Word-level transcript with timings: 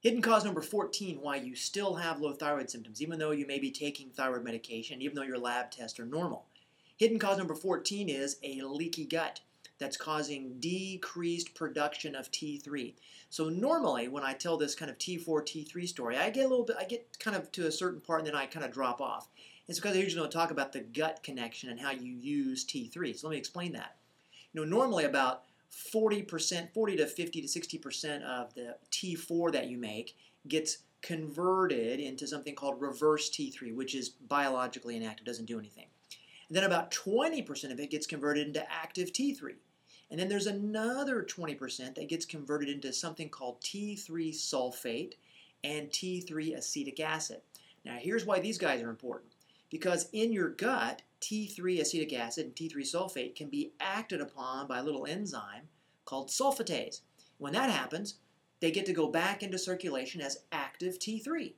Hidden 0.00 0.22
cause 0.22 0.46
number 0.46 0.62
14 0.62 1.20
why 1.20 1.36
you 1.36 1.54
still 1.54 1.94
have 1.96 2.20
low 2.20 2.32
thyroid 2.32 2.70
symptoms, 2.70 3.02
even 3.02 3.18
though 3.18 3.32
you 3.32 3.46
may 3.46 3.58
be 3.58 3.70
taking 3.70 4.08
thyroid 4.08 4.42
medication, 4.42 5.02
even 5.02 5.14
though 5.14 5.22
your 5.22 5.38
lab 5.38 5.70
tests 5.70 6.00
are 6.00 6.06
normal. 6.06 6.46
Hidden 6.96 7.18
cause 7.18 7.36
number 7.36 7.54
14 7.54 8.08
is 8.08 8.38
a 8.42 8.62
leaky 8.62 9.04
gut 9.04 9.40
that's 9.78 9.98
causing 9.98 10.58
decreased 10.58 11.54
production 11.54 12.14
of 12.14 12.30
T3. 12.30 12.94
So 13.28 13.50
normally 13.50 14.08
when 14.08 14.24
I 14.24 14.32
tell 14.32 14.56
this 14.56 14.74
kind 14.74 14.90
of 14.90 14.96
T4, 14.96 15.26
T3 15.26 15.86
story, 15.86 16.16
I 16.16 16.30
get 16.30 16.46
a 16.46 16.48
little 16.48 16.64
bit, 16.64 16.76
I 16.78 16.84
get 16.84 17.18
kind 17.18 17.36
of 17.36 17.52
to 17.52 17.66
a 17.66 17.72
certain 17.72 18.00
part 18.00 18.20
and 18.20 18.28
then 18.28 18.34
I 18.34 18.46
kind 18.46 18.64
of 18.64 18.72
drop 18.72 19.02
off. 19.02 19.28
It's 19.68 19.78
because 19.78 19.96
I 19.96 20.00
usually 20.00 20.22
don't 20.22 20.32
talk 20.32 20.50
about 20.50 20.72
the 20.72 20.80
gut 20.80 21.22
connection 21.22 21.68
and 21.68 21.78
how 21.78 21.90
you 21.90 22.12
use 22.12 22.64
T3. 22.64 23.16
So 23.16 23.28
let 23.28 23.32
me 23.32 23.38
explain 23.38 23.72
that. 23.72 23.96
You 24.52 24.60
know, 24.60 24.66
normally 24.66 25.04
about 25.04 25.44
40%, 25.70 26.72
40 26.72 26.96
to 26.96 27.06
50 27.06 27.42
to 27.42 27.60
60% 27.60 28.22
of 28.22 28.54
the 28.54 28.76
T4 28.90 29.52
that 29.52 29.68
you 29.68 29.78
make 29.78 30.16
gets 30.48 30.78
converted 31.02 32.00
into 32.00 32.26
something 32.26 32.54
called 32.54 32.80
reverse 32.80 33.30
T3, 33.30 33.74
which 33.74 33.94
is 33.94 34.08
biologically 34.08 34.96
inactive, 34.96 35.24
doesn't 35.24 35.46
do 35.46 35.58
anything. 35.58 35.86
And 36.48 36.56
then 36.56 36.64
about 36.64 36.90
20% 36.90 37.72
of 37.72 37.78
it 37.78 37.90
gets 37.90 38.06
converted 38.06 38.48
into 38.48 38.70
active 38.70 39.12
T3. 39.12 39.54
And 40.10 40.18
then 40.18 40.28
there's 40.28 40.48
another 40.48 41.22
20% 41.22 41.94
that 41.94 42.08
gets 42.08 42.26
converted 42.26 42.68
into 42.68 42.92
something 42.92 43.28
called 43.28 43.60
T3 43.60 44.32
sulfate 44.32 45.14
and 45.62 45.88
T3 45.90 46.56
acetic 46.56 46.98
acid. 46.98 47.40
Now, 47.84 47.96
here's 47.98 48.26
why 48.26 48.40
these 48.40 48.58
guys 48.58 48.82
are 48.82 48.90
important. 48.90 49.32
Because 49.70 50.08
in 50.12 50.32
your 50.32 50.50
gut, 50.50 51.02
T3 51.20 51.80
acetic 51.80 52.12
acid 52.12 52.46
and 52.46 52.54
T3 52.54 52.76
sulfate 52.78 53.36
can 53.36 53.48
be 53.48 53.72
acted 53.80 54.20
upon 54.20 54.66
by 54.66 54.78
a 54.78 54.82
little 54.82 55.06
enzyme 55.06 55.68
called 56.04 56.28
sulfatase. 56.28 57.00
When 57.38 57.52
that 57.52 57.70
happens, 57.70 58.16
they 58.60 58.70
get 58.70 58.86
to 58.86 58.92
go 58.92 59.08
back 59.08 59.42
into 59.42 59.58
circulation 59.58 60.20
as 60.20 60.40
active 60.52 60.98
T3. 60.98 61.54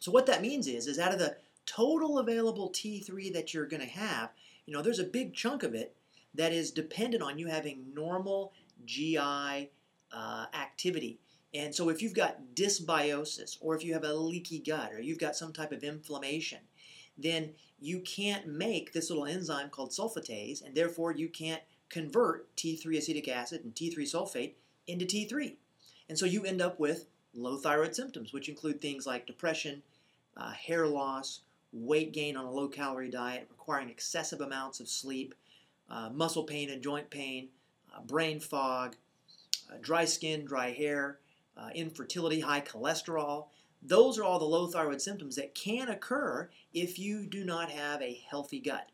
So 0.00 0.10
what 0.12 0.26
that 0.26 0.42
means 0.42 0.66
is, 0.66 0.86
is 0.86 0.98
out 0.98 1.12
of 1.12 1.18
the 1.18 1.36
total 1.66 2.18
available 2.18 2.70
T3 2.70 3.32
that 3.32 3.52
you're 3.52 3.66
going 3.66 3.82
to 3.82 3.88
have, 3.88 4.30
you 4.66 4.72
know, 4.72 4.82
there's 4.82 4.98
a 4.98 5.04
big 5.04 5.34
chunk 5.34 5.62
of 5.62 5.74
it 5.74 5.96
that 6.34 6.52
is 6.52 6.70
dependent 6.70 7.22
on 7.22 7.38
you 7.38 7.48
having 7.48 7.92
normal 7.94 8.52
GI 8.84 9.70
uh, 10.12 10.46
activity. 10.54 11.18
And 11.54 11.74
so 11.74 11.88
if 11.88 12.02
you've 12.02 12.14
got 12.14 12.54
dysbiosis, 12.54 13.56
or 13.60 13.74
if 13.74 13.84
you 13.84 13.94
have 13.94 14.04
a 14.04 14.14
leaky 14.14 14.58
gut, 14.58 14.92
or 14.92 15.00
you've 15.00 15.18
got 15.18 15.36
some 15.36 15.52
type 15.52 15.72
of 15.72 15.82
inflammation, 15.82 16.58
then 17.18 17.50
you 17.80 18.00
can't 18.00 18.46
make 18.46 18.92
this 18.92 19.10
little 19.10 19.26
enzyme 19.26 19.70
called 19.70 19.90
sulfatase, 19.90 20.64
and 20.64 20.74
therefore 20.74 21.12
you 21.12 21.28
can't 21.28 21.62
convert 21.88 22.54
T3 22.56 22.98
acetic 22.98 23.28
acid 23.28 23.64
and 23.64 23.74
T3 23.74 23.98
sulfate 23.98 24.52
into 24.86 25.04
T3. 25.04 25.54
And 26.08 26.18
so 26.18 26.26
you 26.26 26.44
end 26.44 26.60
up 26.60 26.78
with 26.78 27.06
low 27.34 27.56
thyroid 27.56 27.94
symptoms, 27.94 28.32
which 28.32 28.48
include 28.48 28.80
things 28.80 29.06
like 29.06 29.26
depression, 29.26 29.82
uh, 30.36 30.52
hair 30.52 30.86
loss, 30.86 31.40
weight 31.72 32.12
gain 32.12 32.36
on 32.36 32.44
a 32.44 32.50
low 32.50 32.68
calorie 32.68 33.10
diet, 33.10 33.46
requiring 33.50 33.90
excessive 33.90 34.40
amounts 34.40 34.80
of 34.80 34.88
sleep, 34.88 35.34
uh, 35.90 36.10
muscle 36.10 36.44
pain 36.44 36.70
and 36.70 36.82
joint 36.82 37.10
pain, 37.10 37.48
uh, 37.94 38.00
brain 38.02 38.40
fog, 38.40 38.96
uh, 39.70 39.76
dry 39.80 40.04
skin, 40.04 40.44
dry 40.44 40.72
hair, 40.72 41.18
uh, 41.56 41.70
infertility, 41.74 42.40
high 42.40 42.60
cholesterol. 42.60 43.46
Those 43.82 44.18
are 44.18 44.24
all 44.24 44.38
the 44.38 44.44
low 44.44 44.66
thyroid 44.66 45.00
symptoms 45.00 45.36
that 45.36 45.54
can 45.54 45.88
occur 45.88 46.50
if 46.72 46.98
you 46.98 47.26
do 47.26 47.44
not 47.44 47.70
have 47.70 48.02
a 48.02 48.22
healthy 48.28 48.58
gut. 48.58 48.90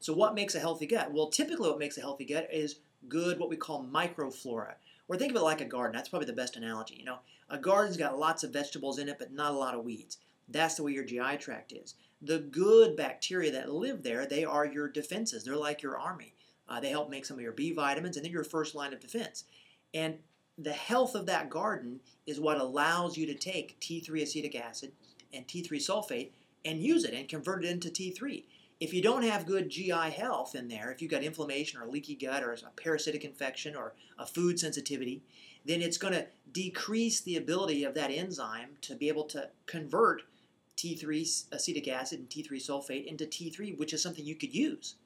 So, 0.00 0.12
what 0.12 0.34
makes 0.34 0.54
a 0.54 0.60
healthy 0.60 0.86
gut? 0.86 1.12
Well, 1.12 1.28
typically, 1.28 1.68
what 1.68 1.78
makes 1.78 1.96
a 1.96 2.00
healthy 2.00 2.24
gut 2.24 2.48
is 2.52 2.80
good, 3.08 3.38
what 3.38 3.48
we 3.48 3.56
call 3.56 3.84
microflora. 3.84 4.74
Or 5.08 5.16
think 5.16 5.30
of 5.30 5.36
it 5.36 5.44
like 5.44 5.60
a 5.60 5.66
garden. 5.66 5.94
That's 5.94 6.08
probably 6.08 6.26
the 6.26 6.32
best 6.32 6.56
analogy. 6.56 6.96
You 6.96 7.04
know, 7.04 7.18
a 7.50 7.58
garden's 7.58 7.96
got 7.96 8.18
lots 8.18 8.44
of 8.44 8.52
vegetables 8.52 8.98
in 8.98 9.08
it, 9.08 9.18
but 9.18 9.32
not 9.32 9.52
a 9.52 9.56
lot 9.56 9.74
of 9.74 9.84
weeds. 9.84 10.18
That's 10.48 10.74
the 10.74 10.82
way 10.82 10.92
your 10.92 11.04
GI 11.04 11.36
tract 11.38 11.72
is. 11.72 11.94
The 12.20 12.38
good 12.38 12.96
bacteria 12.96 13.50
that 13.52 13.72
live 13.72 14.02
there, 14.02 14.26
they 14.26 14.44
are 14.44 14.64
your 14.64 14.88
defenses. 14.88 15.44
They're 15.44 15.56
like 15.56 15.82
your 15.82 15.98
army. 15.98 16.34
Uh, 16.68 16.80
they 16.80 16.90
help 16.90 17.10
make 17.10 17.26
some 17.26 17.36
of 17.36 17.42
your 17.42 17.52
B 17.52 17.72
vitamins, 17.72 18.16
and 18.16 18.24
they're 18.24 18.32
your 18.32 18.44
first 18.44 18.74
line 18.74 18.92
of 18.92 19.00
defense. 19.00 19.44
And 19.92 20.18
the 20.58 20.72
health 20.72 21.14
of 21.14 21.26
that 21.26 21.50
garden 21.50 22.00
is 22.26 22.40
what 22.40 22.60
allows 22.60 23.16
you 23.16 23.26
to 23.26 23.34
take 23.34 23.80
T3 23.80 24.22
acetic 24.22 24.54
acid 24.54 24.92
and 25.32 25.46
T3 25.46 25.70
sulfate 25.72 26.30
and 26.64 26.80
use 26.80 27.04
it 27.04 27.14
and 27.14 27.28
convert 27.28 27.64
it 27.64 27.70
into 27.70 27.88
T3. 27.88 28.44
If 28.80 28.92
you 28.92 29.00
don't 29.00 29.22
have 29.22 29.46
good 29.46 29.70
GI 29.70 30.10
health 30.10 30.54
in 30.54 30.68
there, 30.68 30.90
if 30.90 31.00
you've 31.00 31.10
got 31.10 31.22
inflammation 31.22 31.80
or 31.80 31.86
leaky 31.86 32.16
gut 32.16 32.42
or 32.42 32.52
a 32.52 32.80
parasitic 32.80 33.24
infection 33.24 33.76
or 33.76 33.94
a 34.18 34.26
food 34.26 34.58
sensitivity, 34.58 35.22
then 35.64 35.80
it's 35.80 35.98
going 35.98 36.14
to 36.14 36.26
decrease 36.50 37.20
the 37.20 37.36
ability 37.36 37.84
of 37.84 37.94
that 37.94 38.10
enzyme 38.10 38.70
to 38.82 38.96
be 38.96 39.08
able 39.08 39.24
to 39.24 39.48
convert 39.66 40.22
T3 40.76 41.44
acetic 41.52 41.86
acid 41.86 42.18
and 42.18 42.28
T3 42.28 42.50
sulfate 42.54 43.06
into 43.06 43.24
T3, 43.24 43.78
which 43.78 43.92
is 43.92 44.02
something 44.02 44.24
you 44.24 44.34
could 44.34 44.54
use. 44.54 44.96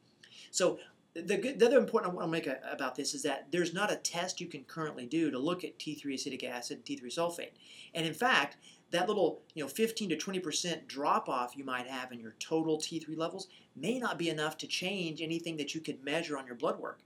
So 0.50 0.78
the, 1.22 1.54
the 1.56 1.66
other 1.66 1.78
important 1.78 2.12
I 2.12 2.14
want 2.14 2.26
to 2.26 2.32
make 2.32 2.46
a, 2.46 2.58
about 2.70 2.94
this 2.94 3.14
is 3.14 3.22
that 3.22 3.46
there's 3.50 3.72
not 3.72 3.92
a 3.92 3.96
test 3.96 4.40
you 4.40 4.46
can 4.46 4.64
currently 4.64 5.06
do 5.06 5.30
to 5.30 5.38
look 5.38 5.64
at 5.64 5.78
T3 5.78 6.14
acetic 6.14 6.44
acid, 6.44 6.84
T3 6.84 7.04
sulfate. 7.04 7.52
And 7.94 8.06
in 8.06 8.14
fact, 8.14 8.56
that 8.90 9.08
little 9.08 9.42
you 9.54 9.62
know 9.62 9.68
15 9.68 10.10
to 10.10 10.16
20 10.16 10.38
percent 10.40 10.88
drop 10.88 11.28
off 11.28 11.56
you 11.56 11.64
might 11.64 11.86
have 11.86 12.12
in 12.12 12.20
your 12.20 12.34
total 12.38 12.78
T3 12.78 13.16
levels 13.16 13.48
may 13.74 13.98
not 13.98 14.18
be 14.18 14.28
enough 14.28 14.56
to 14.58 14.66
change 14.66 15.20
anything 15.20 15.56
that 15.56 15.74
you 15.74 15.80
could 15.80 16.04
measure 16.04 16.38
on 16.38 16.46
your 16.46 16.54
blood 16.54 16.78
work. 16.78 17.00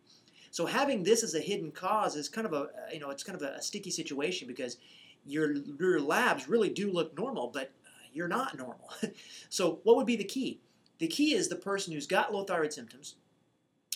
So 0.50 0.66
having 0.66 1.02
this 1.02 1.22
as 1.22 1.34
a 1.34 1.40
hidden 1.40 1.70
cause 1.70 2.16
is 2.16 2.28
kind 2.28 2.46
of 2.46 2.52
a 2.52 2.68
you 2.92 3.00
know 3.00 3.10
it's 3.10 3.22
kind 3.22 3.40
of 3.40 3.42
a, 3.42 3.62
sticky 3.62 3.90
situation 3.90 4.48
because 4.48 4.76
your 5.24 5.54
your 5.78 6.00
labs 6.00 6.48
really 6.48 6.70
do 6.70 6.90
look 6.90 7.16
normal, 7.16 7.48
but 7.48 7.72
uh, 7.86 7.90
you're 8.12 8.28
not 8.28 8.58
normal. 8.58 8.90
so 9.48 9.80
what 9.84 9.96
would 9.96 10.06
be 10.06 10.16
the 10.16 10.24
key? 10.24 10.60
The 10.98 11.08
key 11.08 11.34
is 11.34 11.48
the 11.48 11.56
person 11.56 11.94
who's 11.94 12.06
got 12.06 12.32
low 12.32 12.44
thyroid 12.44 12.74
symptoms, 12.74 13.14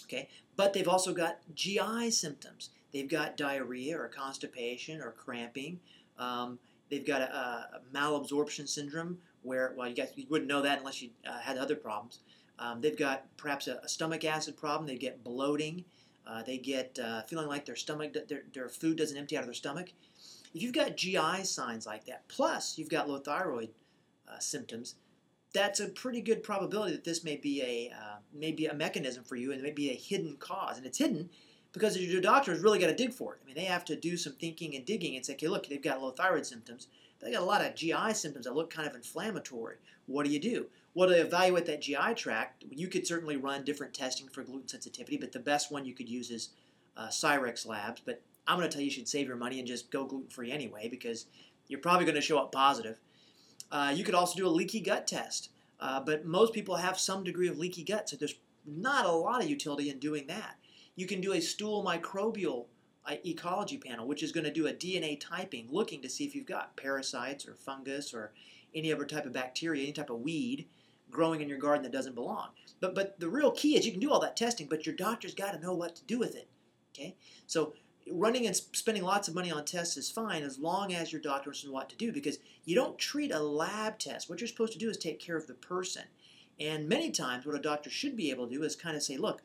okay, 0.04 0.28
but 0.56 0.72
they've 0.72 0.88
also 0.88 1.12
got 1.12 1.38
GI 1.54 2.10
symptoms. 2.10 2.70
They've 2.92 3.08
got 3.08 3.36
diarrhea 3.36 3.98
or 3.98 4.08
constipation 4.08 5.00
or 5.00 5.10
cramping. 5.12 5.80
Um, 6.18 6.58
they've 6.90 7.04
got 7.04 7.22
a, 7.22 7.34
a, 7.34 7.80
malabsorption 7.92 8.68
syndrome 8.68 9.18
where, 9.42 9.74
well, 9.76 9.88
you 9.88 9.94
guys 9.94 10.12
you 10.14 10.26
wouldn't 10.30 10.48
know 10.48 10.62
that 10.62 10.78
unless 10.78 11.02
you 11.02 11.10
uh, 11.28 11.40
had 11.40 11.58
other 11.58 11.74
problems. 11.74 12.20
Um, 12.58 12.80
they've 12.80 12.96
got 12.96 13.24
perhaps 13.36 13.66
a, 13.66 13.80
a, 13.82 13.88
stomach 13.88 14.24
acid 14.24 14.56
problem. 14.56 14.86
They 14.86 14.96
get 14.96 15.24
bloating. 15.24 15.84
Uh, 16.24 16.42
they 16.42 16.56
get 16.56 16.98
uh, 17.02 17.22
feeling 17.22 17.48
like 17.48 17.66
their 17.66 17.76
stomach, 17.76 18.14
their, 18.28 18.44
their 18.54 18.68
food 18.68 18.96
doesn't 18.96 19.16
empty 19.16 19.36
out 19.36 19.40
of 19.40 19.48
their 19.48 19.54
stomach. 19.54 19.90
If 20.54 20.62
you've 20.62 20.72
got 20.72 20.96
GI 20.96 21.44
signs 21.44 21.86
like 21.86 22.06
that, 22.06 22.26
plus 22.28 22.78
you've 22.78 22.88
got 22.88 23.08
low 23.08 23.18
thyroid 23.18 23.70
uh, 24.28 24.38
symptoms, 24.38 24.94
that's 25.54 25.80
a 25.80 25.88
pretty 25.88 26.20
good 26.20 26.42
probability 26.42 26.92
that 26.92 27.04
this 27.04 27.24
may 27.24 27.36
be 27.36 27.62
a 27.62 27.94
uh, 27.94 28.16
maybe 28.34 28.66
a 28.66 28.74
mechanism 28.74 29.24
for 29.24 29.36
you 29.36 29.52
and 29.52 29.60
it 29.60 29.62
may 29.62 29.70
be 29.70 29.90
a 29.90 29.94
hidden 29.94 30.36
cause. 30.36 30.76
And 30.76 30.84
it's 30.84 30.98
hidden 30.98 31.30
because 31.72 31.96
your 31.96 32.20
doctor 32.20 32.52
has 32.52 32.60
really 32.60 32.78
got 32.78 32.88
to 32.88 32.94
dig 32.94 33.14
for 33.14 33.34
it. 33.34 33.40
I 33.42 33.46
mean, 33.46 33.54
they 33.54 33.64
have 33.64 33.84
to 33.86 33.96
do 33.96 34.16
some 34.16 34.34
thinking 34.34 34.74
and 34.76 34.84
digging 34.84 35.16
and 35.16 35.24
say, 35.24 35.34
okay, 35.34 35.48
look, 35.48 35.68
they've 35.68 35.80
got 35.80 36.02
low 36.02 36.10
thyroid 36.10 36.44
symptoms. 36.44 36.88
They 37.20 37.32
got 37.32 37.42
a 37.42 37.46
lot 37.46 37.64
of 37.64 37.74
GI 37.74 38.12
symptoms 38.14 38.44
that 38.44 38.54
look 38.54 38.68
kind 38.68 38.86
of 38.86 38.94
inflammatory. 38.94 39.76
What 40.06 40.26
do 40.26 40.32
you 40.32 40.40
do? 40.40 40.66
Well, 40.92 41.08
to 41.08 41.20
evaluate 41.20 41.66
that 41.66 41.80
GI 41.80 42.14
tract, 42.16 42.64
you 42.70 42.88
could 42.88 43.06
certainly 43.06 43.36
run 43.36 43.64
different 43.64 43.94
testing 43.94 44.28
for 44.28 44.42
gluten 44.42 44.68
sensitivity, 44.68 45.16
but 45.16 45.32
the 45.32 45.38
best 45.38 45.72
one 45.72 45.84
you 45.84 45.94
could 45.94 46.08
use 46.08 46.30
is 46.30 46.50
uh, 46.96 47.08
Cyrex 47.08 47.66
Labs. 47.66 48.02
But 48.04 48.22
I'm 48.46 48.58
going 48.58 48.68
to 48.68 48.72
tell 48.72 48.82
you, 48.82 48.86
you 48.86 48.92
should 48.92 49.08
save 49.08 49.26
your 49.26 49.36
money 49.36 49.58
and 49.58 49.66
just 49.66 49.90
go 49.90 50.04
gluten 50.04 50.28
free 50.28 50.52
anyway 50.52 50.88
because 50.88 51.26
you're 51.68 51.80
probably 51.80 52.04
going 52.04 52.14
to 52.14 52.20
show 52.20 52.38
up 52.38 52.52
positive. 52.52 53.00
Uh, 53.74 53.90
you 53.90 54.04
could 54.04 54.14
also 54.14 54.36
do 54.36 54.46
a 54.46 54.48
leaky 54.48 54.78
gut 54.78 55.04
test, 55.04 55.50
uh, 55.80 55.98
but 55.98 56.24
most 56.24 56.52
people 56.52 56.76
have 56.76 56.96
some 56.96 57.24
degree 57.24 57.48
of 57.48 57.58
leaky 57.58 57.82
gut, 57.82 58.08
so 58.08 58.14
there's 58.14 58.36
not 58.64 59.04
a 59.04 59.10
lot 59.10 59.42
of 59.42 59.50
utility 59.50 59.90
in 59.90 59.98
doing 59.98 60.28
that. 60.28 60.54
You 60.94 61.08
can 61.08 61.20
do 61.20 61.32
a 61.32 61.40
stool 61.40 61.84
microbial 61.84 62.66
uh, 63.04 63.16
ecology 63.26 63.76
panel, 63.76 64.06
which 64.06 64.22
is 64.22 64.30
going 64.30 64.44
to 64.44 64.52
do 64.52 64.68
a 64.68 64.72
DNA 64.72 65.18
typing 65.18 65.66
looking 65.72 66.00
to 66.02 66.08
see 66.08 66.24
if 66.24 66.36
you've 66.36 66.46
got 66.46 66.76
parasites 66.76 67.48
or 67.48 67.54
fungus 67.54 68.14
or 68.14 68.32
any 68.76 68.92
other 68.92 69.04
type 69.04 69.26
of 69.26 69.32
bacteria, 69.32 69.82
any 69.82 69.92
type 69.92 70.08
of 70.08 70.20
weed 70.20 70.68
growing 71.10 71.40
in 71.40 71.48
your 71.48 71.58
garden 71.58 71.82
that 71.82 71.92
doesn't 71.92 72.14
belong. 72.14 72.50
But 72.78 72.94
but 72.94 73.18
the 73.18 73.28
real 73.28 73.50
key 73.50 73.76
is 73.76 73.84
you 73.84 73.90
can 73.90 74.00
do 74.00 74.12
all 74.12 74.20
that 74.20 74.36
testing, 74.36 74.68
but 74.68 74.86
your 74.86 74.94
doctor's 74.94 75.34
got 75.34 75.52
to 75.52 75.58
know 75.58 75.74
what 75.74 75.96
to 75.96 76.04
do 76.04 76.20
with 76.20 76.36
it. 76.36 76.48
Okay? 76.94 77.16
So 77.48 77.74
running 78.10 78.46
and 78.46 78.54
spending 78.54 79.02
lots 79.02 79.28
of 79.28 79.34
money 79.34 79.50
on 79.50 79.64
tests 79.64 79.96
is 79.96 80.10
fine 80.10 80.42
as 80.42 80.58
long 80.58 80.94
as 80.94 81.12
your 81.12 81.20
doctor 81.20 81.50
knows 81.50 81.66
what 81.68 81.88
to 81.90 81.96
do 81.96 82.12
because 82.12 82.38
you 82.64 82.74
don't 82.74 82.98
treat 82.98 83.32
a 83.32 83.38
lab 83.38 83.98
test. 83.98 84.28
What 84.28 84.40
you're 84.40 84.48
supposed 84.48 84.72
to 84.74 84.78
do 84.78 84.90
is 84.90 84.96
take 84.96 85.20
care 85.20 85.36
of 85.36 85.46
the 85.46 85.54
person. 85.54 86.04
And 86.60 86.88
many 86.88 87.10
times, 87.10 87.46
what 87.46 87.56
a 87.56 87.60
doctor 87.60 87.90
should 87.90 88.16
be 88.16 88.30
able 88.30 88.46
to 88.46 88.54
do 88.54 88.62
is 88.62 88.76
kind 88.76 88.96
of 88.96 89.02
say, 89.02 89.16
look, 89.16 89.42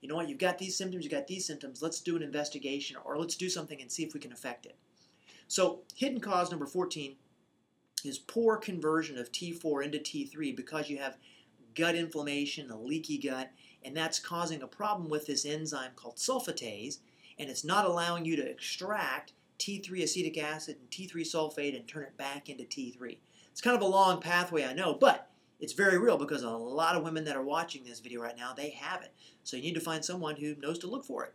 you 0.00 0.08
know 0.08 0.16
what, 0.16 0.28
you've 0.28 0.38
got 0.38 0.58
these 0.58 0.76
symptoms, 0.76 1.04
you've 1.04 1.12
got 1.12 1.26
these 1.26 1.46
symptoms, 1.46 1.82
let's 1.82 2.00
do 2.00 2.16
an 2.16 2.22
investigation 2.22 2.96
or 3.04 3.18
let's 3.18 3.36
do 3.36 3.48
something 3.48 3.80
and 3.80 3.90
see 3.90 4.04
if 4.04 4.14
we 4.14 4.20
can 4.20 4.32
affect 4.32 4.66
it. 4.66 4.76
So, 5.48 5.80
hidden 5.94 6.20
cause 6.20 6.50
number 6.50 6.66
14 6.66 7.16
is 8.04 8.18
poor 8.18 8.56
conversion 8.56 9.18
of 9.18 9.30
T4 9.32 9.84
into 9.84 9.98
T3 9.98 10.56
because 10.56 10.90
you 10.90 10.98
have 10.98 11.16
gut 11.74 11.94
inflammation, 11.94 12.70
a 12.70 12.80
leaky 12.80 13.18
gut, 13.18 13.50
and 13.84 13.96
that's 13.96 14.18
causing 14.18 14.62
a 14.62 14.66
problem 14.66 15.08
with 15.08 15.26
this 15.26 15.44
enzyme 15.44 15.92
called 15.94 16.16
sulfatase 16.16 16.98
and 17.42 17.50
it's 17.50 17.64
not 17.64 17.84
allowing 17.84 18.24
you 18.24 18.36
to 18.36 18.48
extract 18.48 19.32
T3 19.58 20.02
acetic 20.02 20.38
acid 20.38 20.76
and 20.80 20.90
T3 20.90 21.22
sulfate 21.22 21.76
and 21.76 21.86
turn 21.86 22.04
it 22.04 22.16
back 22.16 22.48
into 22.48 22.64
T3. 22.64 23.18
It's 23.50 23.60
kind 23.60 23.76
of 23.76 23.82
a 23.82 23.86
long 23.86 24.20
pathway, 24.20 24.64
I 24.64 24.72
know, 24.72 24.94
but 24.94 25.30
it's 25.60 25.72
very 25.72 25.98
real 25.98 26.16
because 26.16 26.42
a 26.42 26.50
lot 26.50 26.96
of 26.96 27.02
women 27.02 27.24
that 27.24 27.36
are 27.36 27.42
watching 27.42 27.84
this 27.84 28.00
video 28.00 28.22
right 28.22 28.36
now, 28.36 28.52
they 28.52 28.70
have 28.70 29.02
it. 29.02 29.12
So 29.44 29.56
you 29.56 29.62
need 29.62 29.74
to 29.74 29.80
find 29.80 30.04
someone 30.04 30.36
who 30.36 30.56
knows 30.56 30.78
to 30.80 30.86
look 30.86 31.04
for 31.04 31.24
it. 31.24 31.34